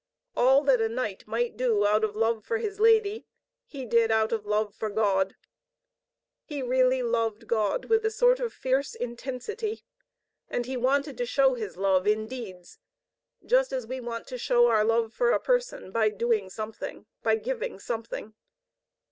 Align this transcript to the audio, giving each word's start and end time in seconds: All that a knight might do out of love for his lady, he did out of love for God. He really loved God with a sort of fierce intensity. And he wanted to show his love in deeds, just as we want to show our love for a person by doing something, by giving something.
All 0.35 0.63
that 0.63 0.81
a 0.81 0.89
knight 0.89 1.27
might 1.27 1.55
do 1.55 1.85
out 1.85 2.03
of 2.03 2.15
love 2.15 2.43
for 2.43 2.57
his 2.57 2.79
lady, 2.79 3.27
he 3.67 3.85
did 3.85 4.09
out 4.09 4.31
of 4.31 4.47
love 4.47 4.73
for 4.73 4.89
God. 4.89 5.35
He 6.43 6.63
really 6.63 7.03
loved 7.03 7.45
God 7.45 7.85
with 7.85 8.03
a 8.03 8.09
sort 8.09 8.39
of 8.39 8.51
fierce 8.51 8.95
intensity. 8.95 9.83
And 10.49 10.65
he 10.65 10.75
wanted 10.75 11.19
to 11.19 11.25
show 11.27 11.53
his 11.53 11.77
love 11.77 12.07
in 12.07 12.25
deeds, 12.25 12.79
just 13.45 13.71
as 13.71 13.85
we 13.85 13.99
want 13.99 14.25
to 14.29 14.39
show 14.39 14.65
our 14.69 14.83
love 14.83 15.13
for 15.13 15.29
a 15.29 15.39
person 15.39 15.91
by 15.91 16.09
doing 16.09 16.49
something, 16.49 17.05
by 17.21 17.35
giving 17.35 17.77
something. 17.77 18.33